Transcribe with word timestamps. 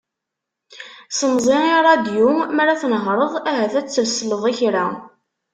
Semẓi 1.17 1.59
i 1.77 1.79
radyu 1.87 2.29
mi 2.55 2.59
ara 2.63 2.79
tnehreḍ, 2.81 3.33
ahat 3.49 3.73
ad 3.79 3.87
tesleḍ 3.87 4.43
i 4.51 4.53
kra. 4.59 4.85